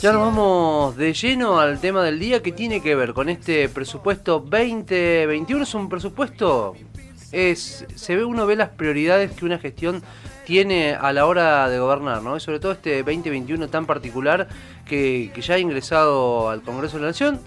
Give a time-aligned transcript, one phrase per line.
[0.00, 3.68] Ya nos vamos de lleno al tema del día que tiene que ver con este
[3.68, 5.64] presupuesto 2021.
[5.64, 6.74] Es un presupuesto,
[7.30, 10.02] es, se ve uno ve las prioridades que una gestión
[10.46, 12.38] tiene a la hora de gobernar, ¿no?
[12.38, 14.48] Y sobre todo este 2021 tan particular
[14.86, 17.38] que, ya ha ingresado al Congreso de la Nación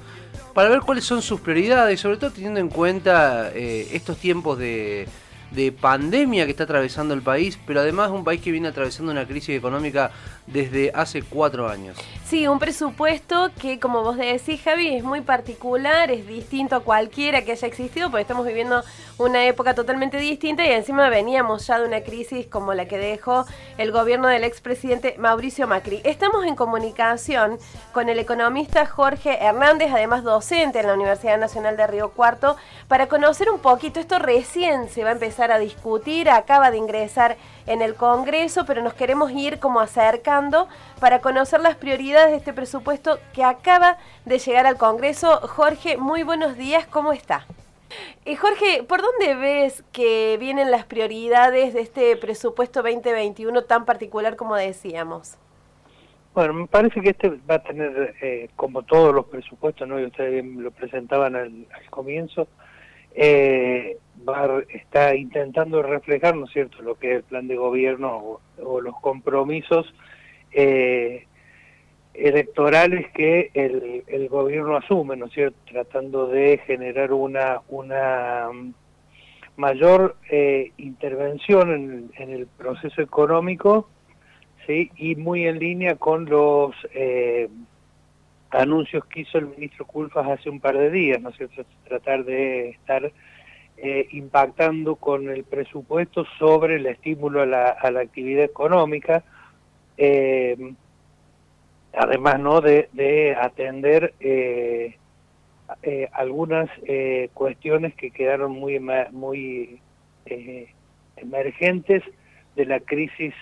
[0.53, 5.07] para ver cuáles son sus prioridades, sobre todo teniendo en cuenta eh, estos tiempos de
[5.51, 9.25] de pandemia que está atravesando el país, pero además un país que viene atravesando una
[9.25, 10.11] crisis económica
[10.47, 11.97] desde hace cuatro años.
[12.29, 17.43] Sí, un presupuesto que, como vos decís, Javi, es muy particular, es distinto a cualquiera
[17.43, 18.83] que haya existido, porque estamos viviendo
[19.17, 23.45] una época totalmente distinta y encima veníamos ya de una crisis como la que dejó
[23.79, 26.01] el gobierno del expresidente Mauricio Macri.
[26.03, 27.57] Estamos en comunicación
[27.93, 33.07] con el economista Jorge Hernández, además docente en la Universidad Nacional de Río Cuarto, para
[33.07, 37.81] conocer un poquito, esto recién se va a empezar a discutir, acaba de ingresar en
[37.81, 40.67] el Congreso, pero nos queremos ir como acercando
[40.99, 45.39] para conocer las prioridades de este presupuesto que acaba de llegar al Congreso.
[45.47, 47.45] Jorge, muy buenos días, ¿cómo está?
[48.25, 54.35] Y Jorge, ¿por dónde ves que vienen las prioridades de este presupuesto 2021 tan particular
[54.35, 55.37] como decíamos?
[56.33, 59.99] Bueno, me parece que este va a tener, eh, como todos los presupuestos, ¿no?
[59.99, 62.47] y ustedes lo presentaban al, comienzo,
[63.21, 63.97] eh,
[64.69, 68.95] está intentando reflejar, ¿no es cierto?, lo que es el plan de gobierno o, los
[69.01, 69.93] compromisos
[70.51, 71.25] eh,
[72.13, 78.73] electorales que el, gobierno asume, ¿no es cierto?, tratando de generar una, una mm,
[79.57, 83.89] mayor eh, intervención en, en, el proceso económico,
[84.65, 87.49] ¿sí?, y muy en línea con los eh,
[88.51, 92.25] anuncios que hizo el ministro Culfas hace un par de días, ¿no es cierto?, tratar
[92.25, 93.11] de estar
[93.81, 99.23] eh, impactando con el presupuesto sobre el estímulo a la, actividad económica,
[99.97, 100.73] eh,
[101.93, 104.97] además no de, de atender eh,
[105.83, 106.69] eh algunas
[107.33, 108.79] cuestiones que quedaron muy,
[109.11, 109.79] muy
[111.15, 112.03] emergentes
[112.55, 113.33] de la crisis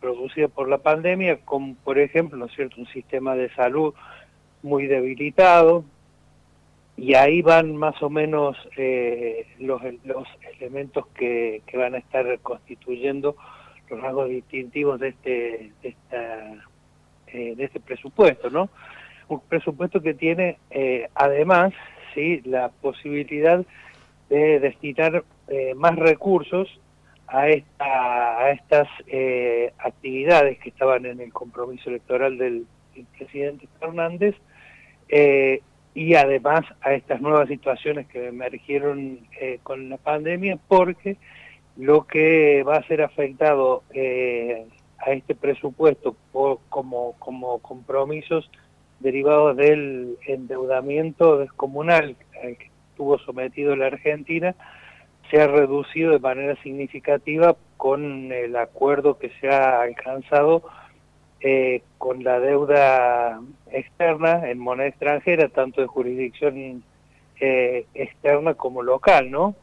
[0.00, 3.94] producida por la pandemia, como por ejemplo, ¿no es cierto?, un sistema de salud
[4.62, 5.84] muy debilitado,
[6.96, 10.26] y ahí van más o menos eh, los, los
[10.58, 13.36] elementos que, que, van a estar constituyendo
[13.90, 16.54] los rasgos distintivos de este de, esta,
[17.26, 18.70] eh, de este presupuesto, ¿no?
[19.28, 21.74] Un presupuesto que tiene eh, además
[22.14, 23.62] sí la posibilidad
[24.30, 26.80] de destinar eh, más recursos
[27.28, 32.66] a, esta, a estas eh, actividades que estaban en el compromiso electoral del,
[32.96, 34.34] del presidente Fernández
[35.08, 35.62] eh,
[35.94, 41.16] y además a estas nuevas situaciones que emergieron eh, con la pandemia, porque
[41.76, 44.66] lo que va a ser afectado eh,
[44.98, 48.50] a este presupuesto por, como, como compromisos
[49.00, 54.54] derivados del endeudamiento descomunal al que estuvo sometido la Argentina,
[55.30, 60.62] se ha reducido de manera significativa con el acuerdo que se ha alcanzado
[61.40, 66.82] eh, con la deuda externa en moneda extranjera, tanto de jurisdicción
[67.40, 69.54] eh, externa como local, ¿no?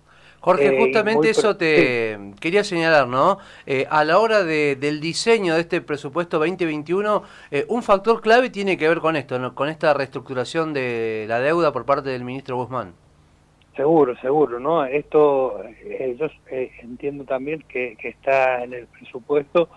[0.44, 3.38] Jorge, eh, justamente eso te quería señalar, ¿no?
[3.66, 8.50] Eh, a la hora de, del diseño de este presupuesto 2021, eh, un factor clave
[8.50, 9.56] tiene que ver con esto, ¿no?
[9.56, 12.92] con esta reestructuración de la deuda por parte del ministro Guzmán.
[13.78, 14.84] Seguro, seguro, ¿no?
[14.84, 15.64] Esto,
[16.18, 16.28] yo
[16.82, 19.70] entiendo también que, que está en el presupuesto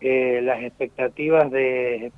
[0.00, 2.12] eh, las expectativas de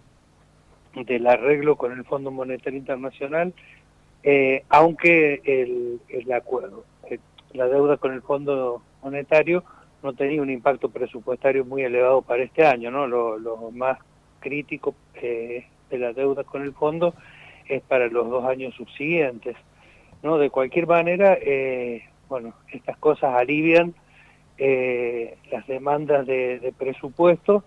[0.95, 3.55] del arreglo con el Fondo Monetario Internacional,
[4.25, 7.21] eh, aunque el, el acuerdo, eh,
[7.53, 9.63] la deuda con el Fondo Monetario
[10.03, 13.07] no tenía un impacto presupuestario muy elevado para este año, ¿no?
[13.07, 13.99] Lo, lo más
[14.41, 17.15] crítico eh, de la deuda con el fondo
[17.69, 19.57] es para los dos años subsiguientes,
[20.23, 20.39] ¿no?
[20.39, 23.95] De cualquier manera, eh, bueno, estas cosas alivian
[24.63, 27.65] eh, las demandas de, presupuesto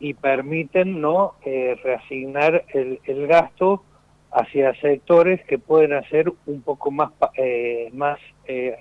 [0.00, 3.84] y permiten no eh, reasignar el, gasto
[4.30, 8.78] hacia sectores que pueden hacer un poco más eh, más eh,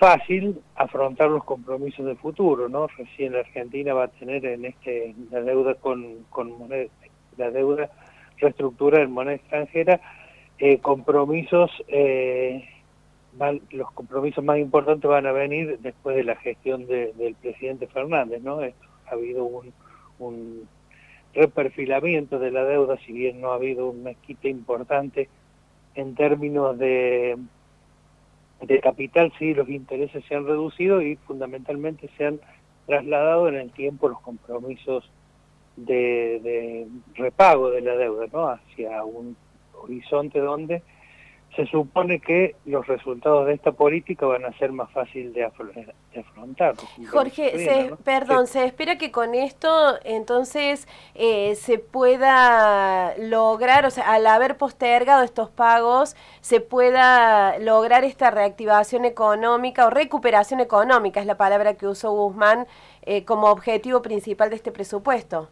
[0.00, 5.14] fácil afrontar los compromisos de futuro no recién la Argentina va a tener en este
[5.30, 6.90] la deuda con, con moneda,
[7.36, 7.90] la deuda
[8.38, 10.00] reestructura en moneda extranjera
[10.80, 11.70] compromisos
[13.36, 17.86] van, los compromisos más importantes van a venir después de la gestión de, del presidente
[17.86, 18.60] Fernández, ¿no?
[18.60, 19.72] Esto, ha habido un,
[20.18, 20.68] un
[21.34, 25.28] reperfilamiento de la deuda, si bien no ha habido un mezquite importante
[25.94, 27.36] en términos de,
[28.60, 32.40] de capital, sí, los intereses se han reducido y fundamentalmente se han
[32.86, 35.10] trasladado en el tiempo los compromisos
[35.76, 38.48] de, de repago de la deuda, ¿no?
[38.48, 39.36] Hacia un
[39.82, 40.82] horizonte donde
[41.56, 46.74] se supone que los resultados de esta política van a ser más fácil de, afrontar.
[47.10, 54.26] Jorge, perdón, se espera que con esto entonces eh, se pueda lograr, o sea, al
[54.26, 61.36] haber postergado estos pagos, se pueda lograr esta reactivación económica o recuperación económica, es la
[61.36, 62.66] palabra que usó Guzmán,
[63.02, 65.48] eh, como objetivo principal de este presupuesto.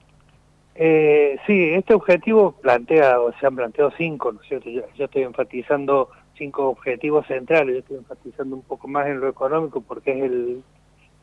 [0.75, 4.71] Eh, sí, este objetivo plantea, o se han planteado cinco, ¿no es cierto?
[4.71, 9.83] Yo, estoy enfatizando cinco objetivos centrales, yo estoy enfatizando un poco más en lo económico
[9.83, 10.63] porque es el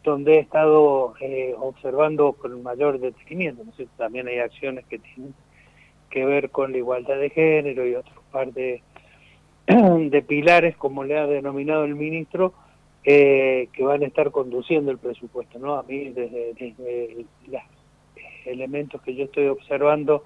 [0.03, 3.93] donde he estado eh, observando con mayor detenimiento, ¿no es cierto?
[3.97, 5.33] También hay acciones que tienen
[6.09, 8.81] que ver con la igualdad de género y otros par de,
[9.67, 12.53] de pilares, como le ha denominado el ministro,
[13.03, 15.75] eh, que van a estar conduciendo el presupuesto, ¿no?
[15.75, 17.63] A mí desde, desde las
[18.51, 20.23] elementos que yo estoy observando,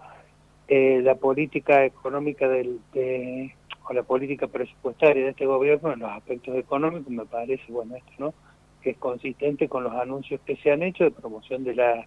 [0.67, 3.53] eh, la política económica del, de,
[3.87, 8.11] o la política presupuestaria de este gobierno en los aspectos económicos, me parece, bueno, esto,
[8.17, 8.33] ¿no?
[8.81, 12.05] Que es consistente con los anuncios que se han hecho de promoción de la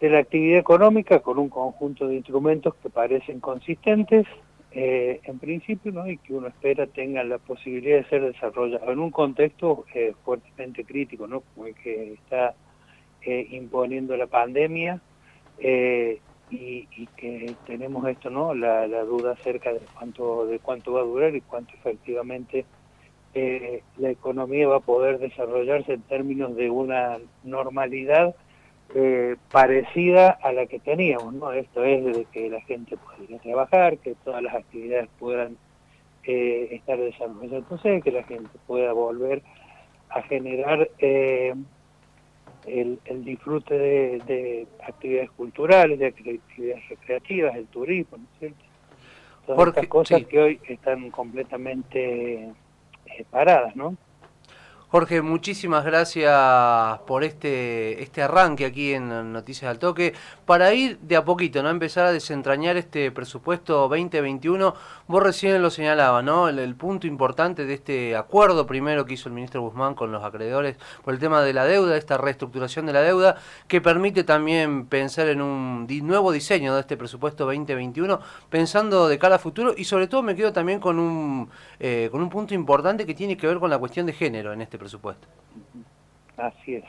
[0.00, 4.26] de la actividad económica con un conjunto de instrumentos que parecen consistentes
[4.72, 6.06] eh, en principio ¿no?
[6.06, 10.84] y que uno espera tengan la posibilidad de ser desarrollados en un contexto eh, fuertemente
[10.84, 11.40] crítico, ¿no?
[11.40, 12.54] como el que está
[13.24, 15.00] imponiendo la pandemia
[15.58, 16.20] eh,
[16.50, 16.86] y,
[17.16, 18.54] que tenemos esto, ¿no?
[18.54, 22.64] La, duda acerca de cuánto, de cuánto va a durar y cuánto efectivamente
[23.34, 28.36] eh, la economía va a poder desarrollarse en términos de una normalidad
[28.94, 31.52] eh, parecida a la que teníamos, ¿no?
[31.52, 35.56] Esto es de que la gente pueda ir a trabajar, que todas las actividades puedan
[36.22, 39.42] estar desarrolladas, que la gente pueda volver
[40.08, 40.88] a generar
[42.66, 48.64] el, disfrute de, actividades culturales, de actividades recreativas, el turismo, ¿no es cierto?
[49.46, 53.96] Todas estas cosas que hoy están completamente eh, paradas, ¿no?
[54.88, 56.32] Jorge, muchísimas gracias
[57.08, 60.14] por este, este arranque aquí en Noticias al Toque.
[60.44, 61.70] Para ir de a poquito, ¿no?
[61.70, 64.74] Empezar a desentrañar este presupuesto 2021.
[65.08, 66.48] Vos recién lo señalabas, ¿no?
[66.48, 70.76] El, punto importante de este acuerdo primero que hizo el ministro Guzmán con los acreedores
[71.02, 75.26] por el tema de la deuda, esta reestructuración de la deuda, que permite también pensar
[75.26, 80.06] en un nuevo diseño de este presupuesto 2021, pensando de cara a futuro y sobre
[80.06, 81.50] todo me quedo también con un,
[81.80, 84.60] eh, con un punto importante que tiene que ver con la cuestión de género en
[84.76, 85.26] este presupuesto.
[86.36, 86.84] Así es.